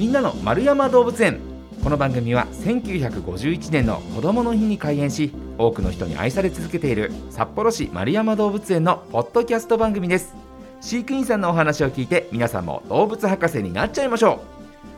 [0.00, 1.40] みんなの丸山動物園。
[1.84, 10.34] この番組は1951年の子どもの日に開園し多くの人に愛され続けている札幌市丸山動物園のポッドキャスト番組です。
[10.80, 14.40] 飼育員さんのお話を聞いて皆さんも動物博士になっちゃいましょ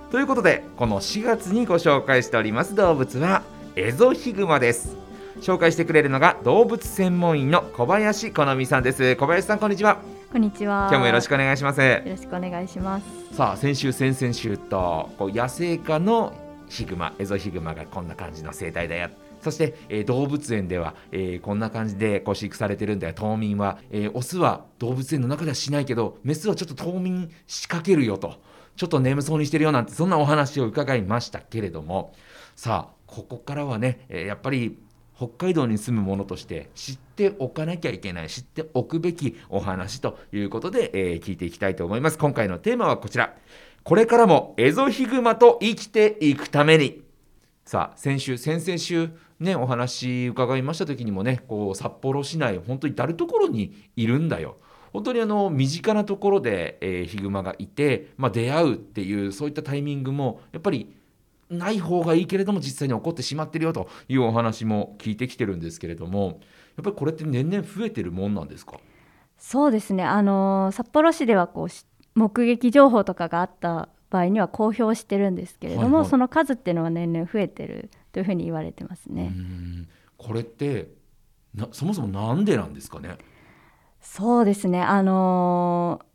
[0.09, 0.13] う。
[0.13, 3.43] ということでこの4月にご紹介しております動物は
[3.75, 4.97] エゾヒグマです。
[5.41, 9.17] 紹介してくれるのが動物専門員の小林好美さんです。
[9.17, 9.99] 小林さんこんにちは。
[10.33, 10.89] こんにちは。
[10.89, 13.37] 今日もよろしくお願いしますよろしくお願いします。
[13.37, 16.33] さあ先週先々週とこう野生化の
[16.71, 19.11] ヒグマエゾヒグマがこんな感じの生態だよ
[19.43, 28.37] そして、えー動物園では、えーこんな感じでこう飼育されてるんだよ冬眠は、えーオスは動物園の中ではしないけどメスはちょっと冬眠仕掛けるよと
[28.77, 32.15] ちょっと眠そうにしてるよなんてそんなお話を伺いましたけれども
[32.57, 34.79] さあここからはね、えーやっぱり
[35.23, 42.19] 北海道に住む者として知っておかなきゃいけない知っておくべきお話ということで、えー聞いていきたいと思います。
[42.19, 43.37] 今回のテーマはこちら。
[43.85, 47.03] これからもエゾヒグマと生きていくために。
[47.65, 54.57] さあ先週先々週ねお話伺いました時にもねこう札幌市内本当に至る所にいるんだよ。
[54.93, 60.93] 本当にあの身近なところで、えーヒグマがいて、まあ、出会うっていうそういったタイミングもやっぱり
[61.53, 66.41] ない方がいいけれども実際に起こってしまってるよというお話も聞いてきてるんですけれども
[66.77, 68.79] やっぱりこれって年々増えてるもんなんですか？
[69.39, 70.05] そうですね。
[70.05, 79.29] あのー札幌市ではこうし目撃情報とかがあった場合には公表してるんですけれども、はいはいその数っていうのは年々増えてるというふうに言われてますね。
[79.29, 80.91] んこれって
[81.55, 83.17] なそもそもなんでなんですかね？
[84.01, 84.81] そうですね。
[84.83, 86.12] あのー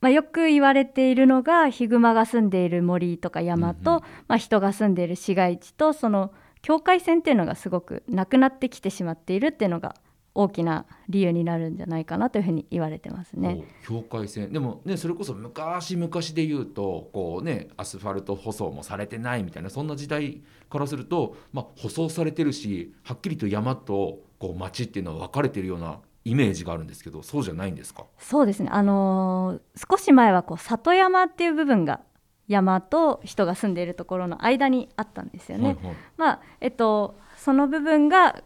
[0.00, 4.02] まあ、よく言われているのがヒグマが住んでいる森とか山と、うんうん。
[4.28, 9.94] まあ、人が住んでいる市街地とその境界線っていうのがすごくなくなってきてしまっているっていうのが
[10.36, 13.64] 大きな理由になるんじゃないかなというふうに言われてますね。
[13.86, 14.52] 境界線。
[14.52, 28.04] でもねそれこそ昔々で言うとこうねアスファルト舗装もされてないみたいなそんな時代からすると、まあ、舗装されてるしはっきりと山とこう町っていうのは分かれてるようなイメージがあるんですけどそうじゃないんですか？
[28.18, 32.00] そうですね、あのー少し前はこう里山っていう部分が
[32.48, 35.64] 山と人が住んでいるところの間にあったんですよね。
[35.64, 35.96] はいはい。
[36.16, 38.42] まあえっと、その部分が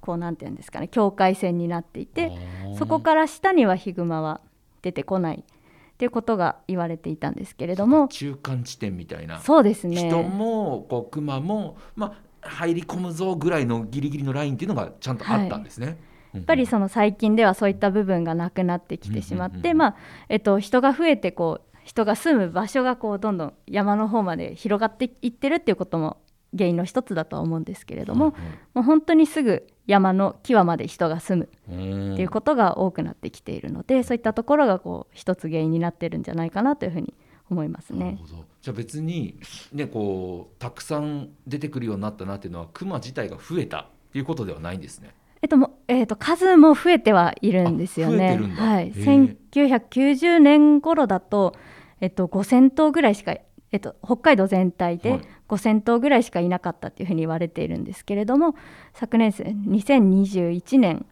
[0.00, 2.32] こうなんていうんですかね境界線になっていて
[2.78, 4.40] そこから下にはヒグマは
[4.82, 8.08] 出てこないっていうことが言われていたんですけれども。
[8.08, 10.08] 中間地点みたいな、そうですね。
[10.08, 15.86] 人もこう熊も、まあ、入り込むぞぐらいのギリギリのラインっていうのがちゃんとあったんですね。
[15.86, 15.94] や
[16.34, 19.96] やっぱりその最近ではそういった部分がなくなってきてしまって、まあ
[20.28, 26.18] えっと、人が増えてこう人が住む場所がこうどんどん山の方まで広がっていってるっていうことも
[26.56, 28.34] 原因の一つだとは思うんですけれども、
[28.74, 31.74] もう本当にすぐ山の際まで人が住む
[32.12, 37.12] っていうことが多くなってきているので、そういったところがこう一つ原因になってるんじゃないかなというふうに
[37.50, 38.04] 思いますね。
[38.04, 39.38] なるほどじゃあ別に、
[39.72, 45.14] ね、こうたくさん出てくるようになったなっていうのはクマ自体が増えたっていうことではないんですね。
[45.42, 48.38] えっともえっと数も増えてはいるんですよね。
[48.56, 51.54] はい、へえ1990年頃だと、
[52.00, 53.36] えっと、5000頭ぐらいしか、
[53.72, 54.98] えっと、北海道全体はい。
[54.98, 58.54] で5000頭ぐらいしかいなかったっていうふうに言われているんですけれども
[58.94, 61.06] 昨年2021年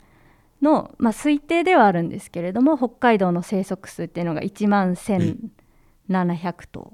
[0.63, 6.93] の、まあ、推定ではあるんですけれども北海道の生息数っていうのが1万1700頭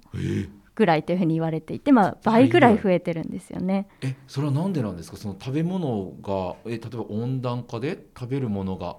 [0.79, 3.89] ぐらいというふうに言われていて、まあ、倍ぐらい増えてるんですよね。
[4.01, 5.17] えそれはなんでなんですか？
[5.17, 8.97] その食べ物がえ例えば温暖化で食べるものが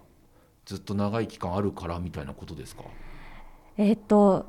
[0.65, 2.83] ずっと長い期間あるからみたいなことですか？
[3.77, 4.45] えーっと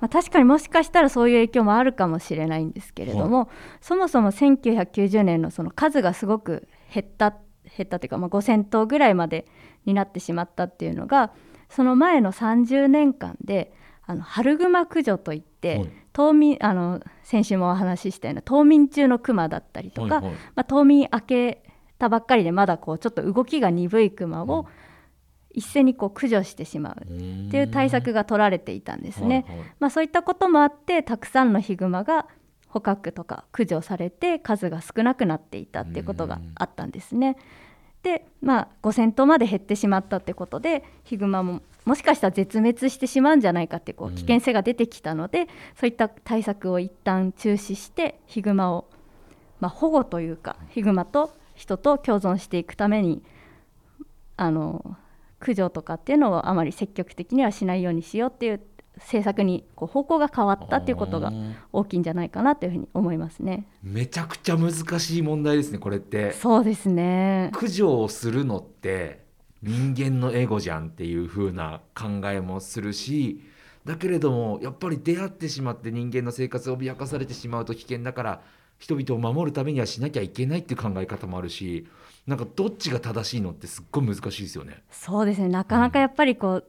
[0.00, 3.48] まあ、確かにもしかしたらそういう影響もあるかもしれないんですけれども、
[3.80, 7.30] そもそも1990年のその数がすごく減った
[7.76, 9.46] 減ったというか、まあ、5,000頭ぐらいまで
[9.84, 11.32] になってしまったっていうのが
[11.68, 13.72] その前の30年間で
[14.06, 15.90] あの春グマ駆除といって、はい。
[16.12, 20.34] 冬眠あの先週もお話ししたような冬眠中のクマだったりとか、はいはい。
[20.54, 21.62] まあ、冬眠明け
[21.98, 24.66] たばっかりでまだこうちょっと動きが鈍いクマを
[25.50, 27.06] 一斉にこう駆除してしまうっ
[27.50, 29.44] ていう対策が取られていたんですね。
[29.48, 29.66] はいはい。
[29.80, 32.26] まあ、そういったこともあってたくさんのヒグマが
[32.68, 37.36] 捕獲とか駆除されて数が少なくなっていたっていうことがあったんですね。
[38.02, 45.48] で、まあ、5,000頭まで減ってしまったってことでヒグマももしかしたら絶滅してしまうんじゃないかってこううん危険性が出てきたので、
[45.78, 48.88] そういった対策を一旦中止してヒグマを、
[49.60, 53.22] まあ、保護というかヒグマと人と共存していくために
[54.36, 54.96] あの
[55.38, 58.60] 駆除とかっていうのをあまり積極的にはしないようにしようっていう
[58.96, 61.32] 政策にこう方向が変わったっていうことが
[61.72, 63.66] 大きいんじゃないかなというふうに思いますね。
[63.82, 67.50] めちゃくちゃ難しい問題ですねこれってそうですね。
[67.52, 69.21] 駆除をするのって
[69.62, 73.42] 人間のエゴじゃんっていう風な考えもするし
[73.84, 78.42] だけれどもやっぱり出会ってしまって人間の生活を脅かされてしまうと危険だから
[78.78, 81.86] 人々を守るためにはしなきゃいけないっていう考え方もあるし
[82.26, 84.82] なんかどっちが正しいのってすっごい難しいですよね。
[84.90, 86.64] そうですねなかなかやっぱりこう、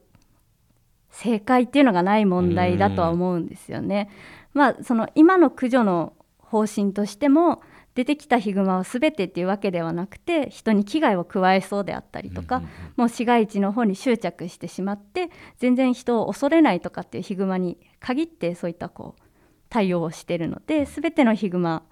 [1.10, 4.10] 正解っていうのがない問題だとは思うんですよね。
[4.52, 7.62] まあその今の駆除の方針としても
[7.94, 12.62] 出てきたヒグマは全てっていうわけではなくて人に危害を加えそうであったりとか、
[12.96, 19.22] もう市街地の方に執着してしまって全然人を恐れないとかっていうヒグマに限ってそういったこう
[19.68, 21.84] 対応をしてるので全てのヒグマ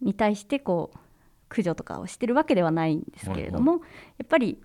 [0.00, 0.98] に対してこう
[1.48, 3.78] 駆除とかをしてるわけではないんですけれども、や
[4.24, 4.60] っぱり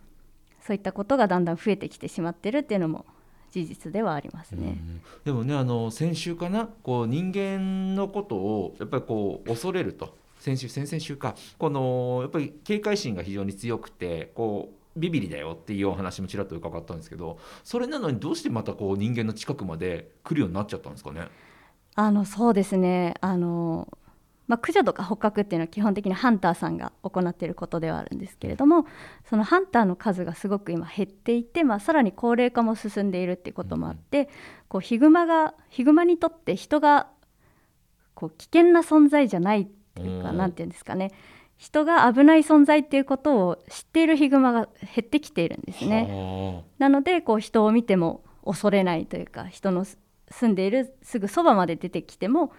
[0.61, 3.05] そういったことがだんだん増えてきてしまってるっていうのも
[3.51, 4.77] 事実ではありますね。
[5.25, 21.27] でもねあの先週かなこう人間のことをやっぱりこう恐れると先週先々週かこのやっぱり警戒心が非常に強くてこうビビりだよっていうお話もちらっと伺ったんですけどそれなのにどうしてまたこう人間の近くまで来るようになっちゃったんですかね？
[21.95, 23.13] あのそうですね。
[23.21, 23.87] あの
[24.47, 28.87] まあ、駆除とか捕獲っていうのは基本的にハンターさんが行っていることではあるんですけれども
[29.29, 34.27] そのハンターの数がすごく今減っていて、まあ、さらに高齢化も進んでいるっていうこともあって、
[34.67, 37.09] こうヒグマがヒグマにとって人が
[38.15, 39.69] こう危険な存在じゃない
[39.99, 41.11] っていうか何て言うんですかね。
[41.57, 46.63] 人が危ない存在っていうことを知っているヒグマが減ってきているんですね。
[46.77, 52.53] なのでこう人を見ても恐れないというか人の住んでいるすぐそばまで出てきても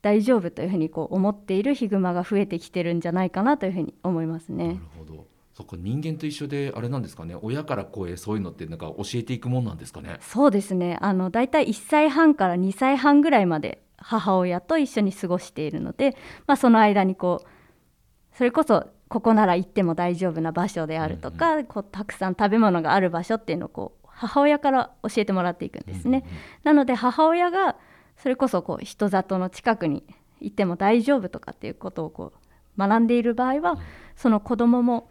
[0.00, 4.66] 大丈夫というふうにこう思っているヒグマが増えてきてるんじゃないかなというふうに思いますね。
[4.66, 5.26] なるほど。
[5.54, 7.34] そこ人間と一緒であれなんですかね。
[7.42, 10.18] 親から子へそういうのってなんか教えていくもんなんですかね。
[10.20, 10.98] そうですね。
[11.00, 16.16] あのだいたい1歳半から2歳半ぐらいまで母親と一緒に過ごしているので、
[16.46, 26.24] まあ、その間にこうそれこそここなら行っても大丈夫な場所であるとか、うんうん、こうたくさん食べ物がある場所っていうのをこう母親から教えてもらっていくんですね。
[26.24, 27.76] うんうん、なので母親が
[28.16, 30.04] それこそこう人里の近くに
[30.40, 33.78] いても大丈夫とかっていうことをこう学んでいる場合は、
[34.16, 35.08] その子供も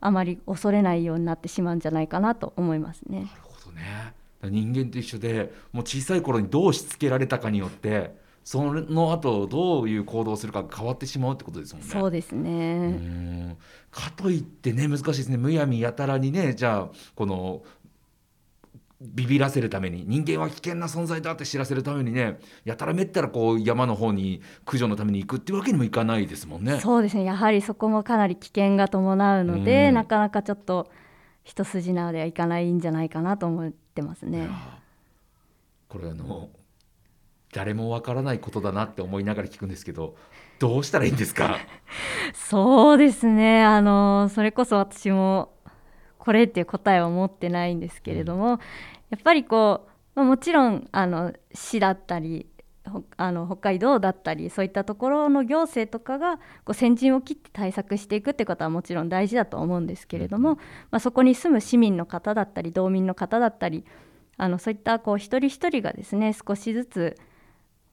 [0.00, 3.18] あまり恐れないようになってしまうんじゃないかなと思いますね。
[3.18, 11.88] なるほどね人間と一緒でもう小さい頃にどうしつけられたかによってその後どういう行動をするか変わってしまうってことですもんね。
[11.88, 13.56] そうですね。
[13.90, 15.36] かといってね難しいですね。
[15.36, 17.62] むやみやたらにねじゃあこの
[19.00, 26.80] ビビらせるために人間は危険な存在だって知らせるためにねやたらめったらこう山の方に駆除のために行くっていうわけにもいかないですもんね。
[26.80, 27.24] そうですね。
[27.24, 30.90] やはりそこもかなり危険が伴うので、うん、なかなかちょっと
[31.44, 34.48] 一筋縄ではいかないんじゃないかなと思ってますね。
[35.88, 36.48] これあの
[37.52, 40.14] 誰もわからないことだなって思いながら聞くんですけど
[40.60, 41.56] どうしたらいいんですか？
[42.34, 43.64] そうですね。
[43.64, 45.52] あのそれこそ私も
[46.18, 48.58] これっていう答えは持ってないんですけれども、うん、や
[49.16, 52.46] っぱりこう、まあ、もちろんあの市だったり
[53.16, 60.56] あの北海道だったりそういったところの行政とかがこう先陣を切って対策していくってことはもちろん大事だと思うんですけれども、うん、
[60.90, 63.84] まあ、そこに住む市民の方だったり道民の方だったり
[64.38, 67.16] あのそういったこう一人一人がですね少しずつ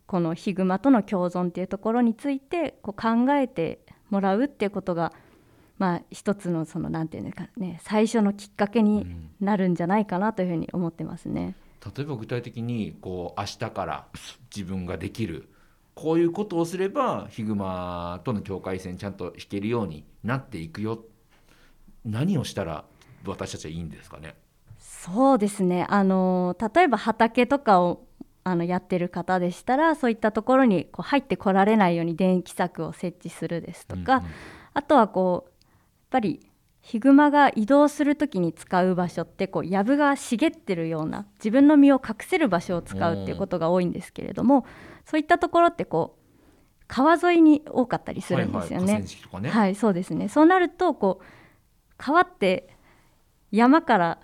[0.06, 3.80] このヒグマとの共存っていうところについてこう考えて
[4.10, 5.12] もらうっていうことが
[5.78, 9.06] まあ、一つのそのなんていうのかね最初のきっかけに
[9.40, 11.56] なるんじゃないかなというふうに思ってますね。
[11.96, 14.08] 例えば具体的にこう明日から
[14.56, 15.50] 自分ができる
[15.96, 21.04] こういうことをすればヒグマとの境界線ちゃんと引けるようになっていくよ。
[22.06, 22.86] 何をしたら
[23.26, 24.36] 私たちはいいんですかね？
[24.80, 25.86] そうですね。
[25.90, 28.06] あの例えば畑とかを
[28.44, 34.32] あのやってる方でしたらそういったところにこう入ってこられないように電気柵を設置するですとか、うんうん、
[34.74, 35.52] あとはこう
[36.10, 36.50] ぱり
[36.88, 44.66] ヒグマが移動する時に使う場所ってこう藪が茂ってるような自分の身を隠せる場所を使うっていうことが多いんですけれども
[45.06, 49.04] そういったところってこう川沿いに多かったりするんですよね。
[49.32, 49.50] はい、ね。
[49.50, 50.30] はい、そうですね。
[50.30, 51.26] そうなるとこう
[51.98, 52.70] 川って
[53.52, 54.20] 山から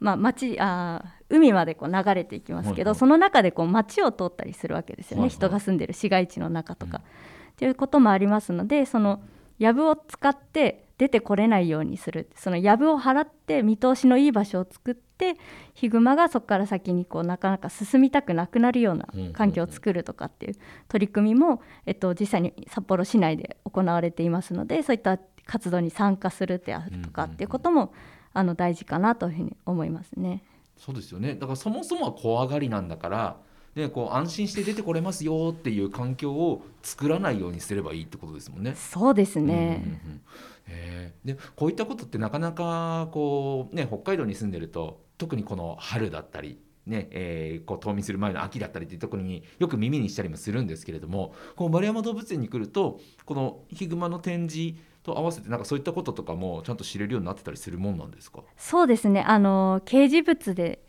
[0.00, 6.98] まあ、町あ海までこう流れていきますけど、はいはい、その中でこう町を通ったりするわけですよね、はいはい、人が住んでる市街地の中とか。
[6.98, 9.20] うん、っていうこともありますのでその
[9.60, 12.28] 藪を使って出てこれないようにする。
[12.34, 15.36] その藪を払って見通しのいい場所を作って
[15.74, 20.54] ヒグマがそこから先にこうなかなか進みたくなくなるような環境を作るとかっていう
[20.88, 27.92] 取り組みも、えっと、実際に札幌市内で行われていますのでそういった活動に参加するであるとかっていうことも、
[28.34, 30.44] あの大事かなというふうに思いますね。
[30.76, 31.34] そうですよね。
[31.34, 33.36] だからそもそもは怖がりなんだから
[33.78, 38.74] でこう安心して出てこれますよっていう環境を作らないようにすればいいってことですもんね。
[38.74, 40.20] そうですね、うんうんうん
[40.66, 58.40] えー、でこういったことってなかなかこう、ね、北海道に住んでると特にこの春だったりねえー、こう冬眠する前の秋だったりっていうところによく耳にしたりもするんですけれどもこう丸山動物園に来るとこのヒグマの展示と合わせてなんかそういったこととかもちゃんと知れるようになってたりするもんなんですか？
[58.56, 59.20] そうですね。
[59.20, 60.82] あの掲示物で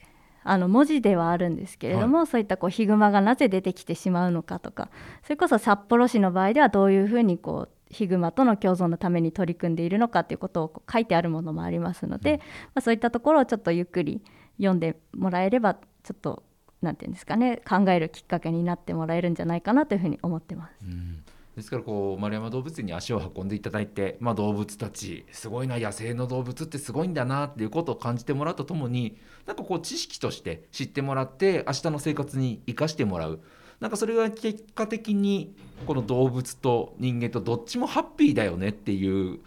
[0.43, 4.89] あの文字ではあるんですけれども、はい、そういったこうヒグマがなぜ出てきてしまうのかとか
[5.23, 12.43] それこそ札幌市の場合ではどういうふうにこうヒグマとの共存のために取り組んでいるのかということを書いてあるものもありますので、うん、ま
[12.75, 14.21] あ、そういったところをちょっとゆっくり
[14.57, 15.81] 読んでもらえればちょ
[16.13, 16.43] っと
[16.81, 20.77] 何て言うんですかね考えるきっかけになってもらえるんじゃないかなというふうに思ってます。
[20.83, 21.23] うん
[21.59, 33.41] ですからこう丸山動物園に足を運んでいただいて、まあ、動物たちすごいな野生の動物ってすごいんだなっていうことを感じてもらうとともになんかこう知識として知ってもらって明日の生活に生かしてもらう。
[33.79, 35.55] なんかそれが結果的に
[35.87, 39.39] この動物と人間とどっちもハッピーだよねっていう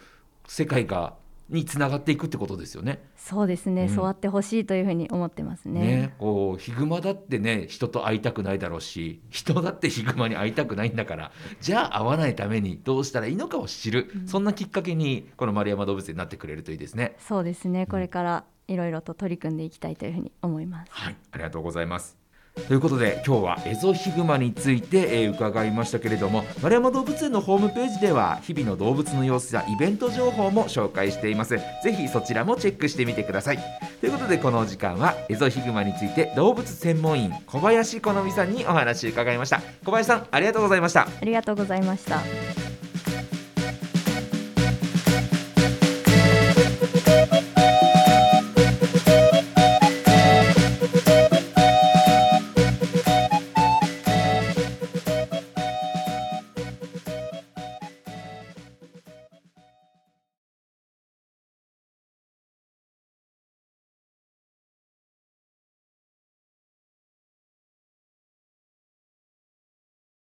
[0.47, 1.13] 世界が
[1.53, 3.03] につながっていくってことですよね。
[3.15, 5.81] そうですね、うん、そうあってほしいというふうに思ってますね。
[5.81, 11.31] ねこうヒグマだってね人と会いたくないだろうし人だってヒグマに会いたくないんだから
[11.61, 17.15] じゃあ会わないためにどうしたらいいのかを知る、うん、そんなきっかけにこの丸山動物園になってくれるといいですね。
[17.19, 20.91] そうですねこれからいろいろと取り組んでいきたいというふうに思います。
[20.91, 22.22] はいありがとうございます。
[22.67, 31.57] ということで今日はエゾヒグマについて、えー、伺いましたけれども丸山動物園のホームページでは日々の動物の様子やイベント情報も紹介しています。
[31.83, 33.59] ぜひそちらもチェックしてみてください。
[33.99, 39.61] ということでこの時間はエゾヒグマについて動物専門員小林好美さんにお話伺いました。
[39.83, 41.01] 小林さんありがとうございました。
[41.01, 42.62] ありがとうございました。